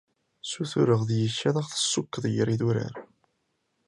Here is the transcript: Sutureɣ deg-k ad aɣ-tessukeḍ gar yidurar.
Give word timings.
Sutureɣ 0.51 1.01
deg-k 1.09 1.39
ad 1.49 1.55
aɣ-tessukeḍ 1.61 2.23
gar 2.33 2.49
yidurar. 2.51 2.93